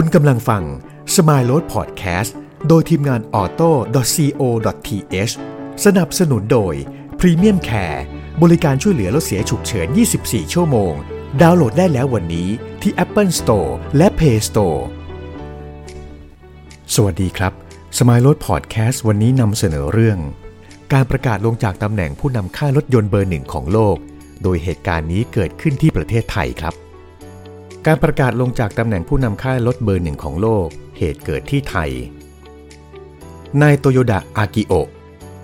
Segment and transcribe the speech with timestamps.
[0.00, 0.62] คุณกำลังฟัง
[1.14, 2.30] Smile Road Podcast
[2.68, 5.34] โดยทีมงาน auto.co.th
[5.84, 6.74] สนับสนุนโดย
[7.20, 8.00] Premium Care
[8.42, 9.86] บริการช่วยเหลือรถเสียฉุกเฉิน
[10.20, 10.92] 24 ชั่วโมง
[11.40, 12.48] ดาวน์โหลดได้แล้ววันนี้
[12.82, 14.80] ที่ Apple Store และ Play Store
[16.94, 17.52] สวัสดีครับ
[17.98, 20.18] Smile Road Podcast วันนี้นำเสนอเรื่อง
[20.92, 23.96] การประกาศลงจากตำแหน่งผู้นำค่ารถยนต์เบอร์หนึ่งของโลก
[24.42, 26.74] โดยเหตุการณ์นี้เกิดขึ้นที่ประเทศไทยครับ
[27.90, 30.68] การประกาศลงจากตำแหน่งผู้นำค่ายรถเบอร์หนึ่งของโลก
[30.98, 31.90] เหตุเกิดที่ไทย
[33.62, 34.88] นายโตโยดะอากิโอะ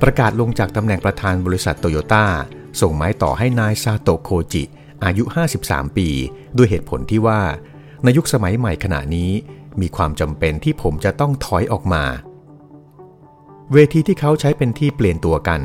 [0.02, 2.24] ประกาศลงจากตำแหน่งประธานบริษัทโตโยต้า
[2.80, 4.62] ส่งไม้ต่อให้นายซาโตโคจิ
[5.04, 5.24] อายุ
[5.60, 6.08] 53 ปี
[6.56, 7.40] ด้วยเหตุผลที่ว่า
[8.02, 9.30] ในยุคสมัยใหม่ขณะนี้
[9.80, 12.04] มีความจำเป็นที่ผมจะต้องถอยออกมา
[13.72, 15.60] เวทีที่เขาใช้เป็นที่เปลี่ยนตัวกัน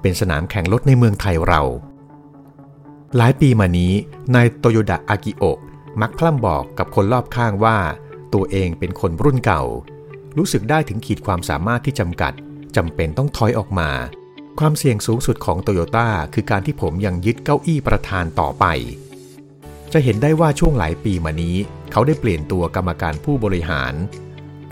[0.00, 1.62] เป็นสนามแข่งรถในเมืองไทยเรา
[3.16, 3.92] หลายปีมานี้
[4.34, 5.60] นายโตโยดะอากิโอะ
[6.00, 7.78] มักพร่ำบอกกับคนรอบข้างว่า
[8.34, 9.62] ตัวเองเป็นคนรุ่นเก่า
[10.36, 12.32] รู้สึกได้ถึงขีดความสามารถที่จำกัด
[12.76, 13.90] จำเป็นต้องถอยออกมา
[14.58, 18.64] ความเสี่ยงสูงสุดของโตโยต้าคือการที่ผมยังยึดเก้าอี้ประธานต่อไป
[19.92, 21.56] จะเห็นได้ว่าช่วงหลายปีมานี้
[21.92, 23.94] เขาได้เปลี่ยนตัวกรรมการผู้บริหาร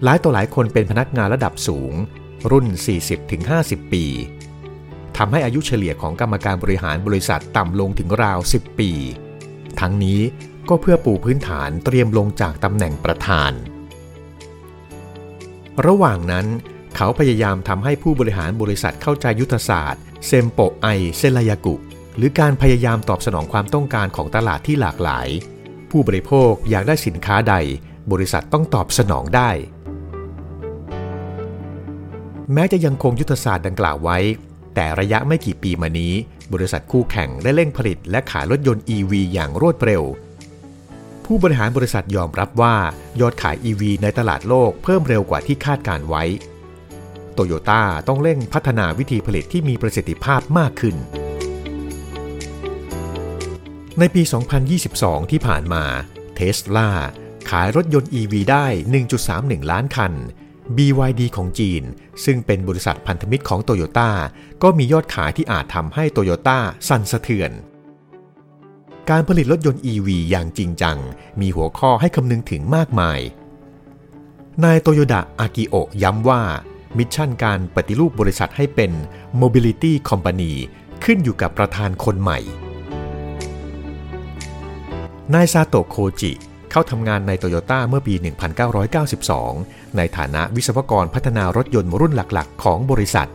[0.05, 1.93] หลายต่อหลายคนเป็นพนักงานระดับสูง
[2.51, 2.67] รุ่น
[3.29, 4.05] 40-50 ปี
[5.17, 8.91] ทำให้อายุเฉลี่ยของกรรมการบริหารบริษัทต่ำลงถึงราว 10 ปี
[9.81, 10.21] ทั้งนี้
[10.69, 13.53] ก็เพื่อปูพื้นฐานเตรียมลงจากตำแหน่งประธาน
[15.87, 16.47] ระหว่างนั้น
[16.97, 21.75] เขาพยายามทำให้ผู้บริหารบริษัทเข้าใจยุทธศาสตร์ เซมโปไอเซลายากุ
[22.17, 25.29] หรือการพยายามตอบสนองความต้องการของตลาดที่หลากหลาย
[25.91, 27.55] ผู้บริโภคอยากได้สินค้าใด
[28.13, 29.51] บริษัทต้องตอบสนองได้
[32.53, 34.19] แม้จะยังคงยุทธศาสตร์ดังกล่าวไว้
[34.75, 36.13] แต่ระยะไม่กี่ปีมานี้
[36.53, 40.03] บริษัทคู่แข่งได้เร่งผลิตและขายรถยนต์ EV อย่างรวดเร็ว
[41.31, 42.77] ผู้บริหารบริษัทยอมรับว่า
[43.21, 46.25] ยอดขาย EV ในตลาดโลกเพิ่มเร็วกว่าที่คาดการไว้
[47.35, 50.97] โตโยต้าต้องเร่งพัฒนาวิธีผลิตที่มีประสิทธิภาพมากขึ้น
[53.99, 54.23] ในปี
[54.77, 55.85] 2022 ที่ผ่านมา
[56.35, 56.91] เทสลา
[57.51, 58.67] ขายรถยนต์ EV ได้
[59.19, 60.13] 1.31 ล้านคัน
[60.77, 61.83] BYD ของจีน
[62.25, 64.11] ซึ่งเป็นบริษัทพันธมิตรของโตโยต้า
[64.63, 67.53] ก็มียอดขายที่อาจทำให้โตโยต้าสั่นสะเทือน
[69.13, 70.99] การผลิตรถยนต์ EV อย่างจริงจัง
[71.41, 73.21] มีหัวข้อให้คำนึงถึงมากมาย
[74.65, 76.43] นายโตโยดะ อากิโอะย้ำว่า
[76.97, 78.93] mission การปฏิรูปบริษัทให้เป็น
[79.41, 80.53] Mobility Company
[81.05, 82.39] ขึ้นอยู่กับประธานคนใหม่
[85.35, 86.33] นายซาโตะโคจิ
[86.71, 88.15] เข้าทำงานในโตโยต้าเมื่อปี
[88.87, 93.29] 1992 ในฐานะวิศวกรพัฒนารถยนต์รุ่นหลักๆ ของบริษัท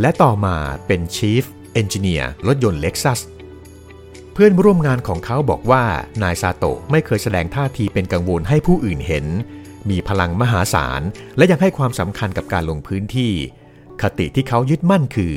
[0.00, 0.56] และต่อมา
[0.86, 1.44] เป็น Chief
[1.80, 3.20] Engineer รถยนต์ Lexus
[4.32, 5.84] เพื่อนร่วมงานของเขาบอกว่า
[6.22, 9.26] นายซาโตะไม่เคยแสดงท่าทีเป็นกังวลให้ผู้อื่นเห็น
[9.90, 11.02] มีพลังมหาศาล
[11.36, 13.32] และยังให้ความสำคัญกับการลงพื้นที่
[14.02, 15.34] คติที่เขายึดมั่นคือ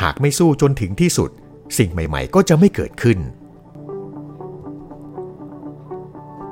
[0.00, 1.30] หากไม่สู้จนถึงที่สุด
[1.78, 3.18] สิ่งใหม่ ๆ ก็จะไม่เกิดขึ้น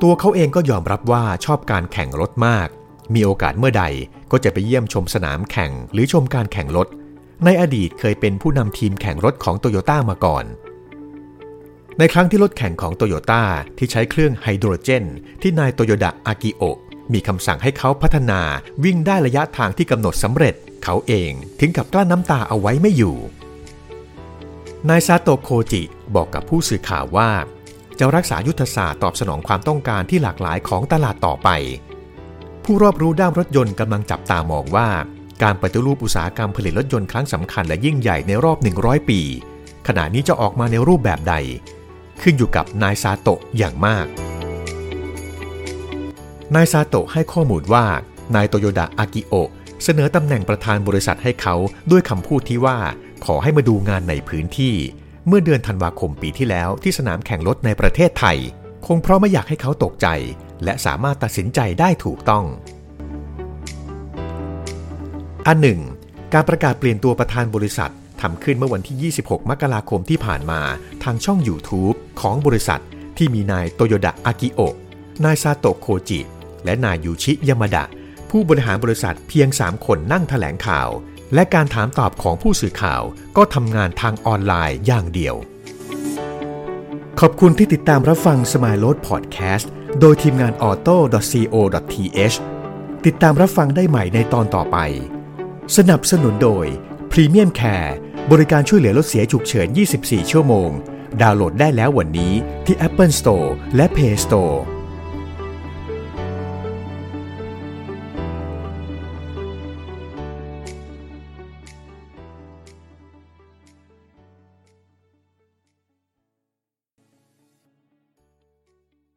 [0.03, 2.69] ตัวเขาเองก็ยอมรับว่าชอบการแข่งรถมาก
[3.15, 3.85] มีโอกาสเมื่อใด
[4.31, 6.89] ก็จะไปเยี่ยมชมสนามแข่งหรือชมการแข่งรถ
[7.45, 10.45] ในอดีตเคยเป็นผู้นำทีมแข่งรถของโตโยต้ามาก่อน
[11.99, 13.43] ในครั้งที่รถแข่งของโตโยต้า
[13.79, 15.05] ที่ใช้เครื่องไฮโดรเจน
[15.43, 16.79] ที่นายโตโยดะอากิโอะ
[17.13, 18.41] มีคำสั่งให้เขาพัฒนา
[18.85, 23.17] วิ่งได้ระยะทางที่กำหนดสำเร็จ เขาเองถึงกับกลั้นน้ำตาเอาไว้ไม่อยู่
[24.89, 25.83] นายซาโตโคจิ
[26.15, 27.31] บอกกับผู้สื่อข่าวว่า
[27.99, 31.49] จะรักษายุทธศาสตร์ตอบสนองความต้องการที่หลากหลายของตลาดต่อไป
[32.65, 34.89] ผู้รอบรู้ด้านรถยนต์กำลังจับตามองว่า
[35.43, 39.21] การปฏิรูปอุตสาหกรรมผลิตรถยนต์ครั้งสำคัญและยิ่งใหญ่ในรอบ 100 ปี
[39.89, 41.35] ขณะนี้จะออกมาในรูปแบบใด
[42.23, 44.07] ขึ้นอยู่กับนายซาโตะอย่างมาก
[46.55, 47.87] นายซาโตะให้ข้อมูลว่า
[48.35, 49.51] นายโตโยดะอากิโอะ
[49.85, 51.55] เสนอตำแหน่งประธานบริษัทให้เขา
[51.91, 52.79] ด้วยคำพูดที่ว่า
[53.25, 54.75] ขอให้มาดูงานในพื้นที่
[55.27, 58.39] เมื่อเดือนธันวาคมปีที่แล้วที่สนามแข่งรถในประเทศไทย
[58.87, 60.07] คงเพราะไม่อยากให้เขาตกใจ
[60.65, 62.45] และสามารถตัดสินใจได้ถูกต้อง
[65.47, 65.81] อันหนึ่ง
[66.33, 67.93] การประกาศเปลี่ยนตัวประธานบริษัท
[68.25, 70.61] ทำขึ้นเมื่อวันที่ 26 มกราคมที่ผ่านมา
[71.05, 72.83] ทางช่อง YouTube ของบริษัท
[73.17, 74.75] ที่มีนายโตโยดะอากิโอะ
[75.25, 76.21] นายซาโตะโคจิ
[76.65, 77.85] และนายยูชิยามาดะ
[78.31, 80.89] ผู้บริหารบริษัทเพียง 3 คนนั่งถแถลงข่าว
[81.35, 83.03] และการถามตอบของผู้สื่อข่าว
[83.37, 85.35] ก็ทำงานทางออนไลน์อย่างเดียว
[87.21, 89.67] ขอบคุณที่ติดตามรับฟัง Smile Road Podcast
[90.01, 92.37] โดยทีมงาน auto.co.th
[93.07, 94.77] ติดตามรับฟังได้ใหม่ในตอนต่อไป
[95.77, 96.67] สนับสนุนโดย
[97.13, 97.93] Premium Care
[98.33, 99.69] บริการช่วยเหลือรถเสียฉุกเฉิน
[100.01, 100.71] 24 ชั่วโมง
[101.21, 102.33] ดาวน์โหลดได้แล้ววันนี้
[102.67, 104.59] ที่ Apple Store และ Play Store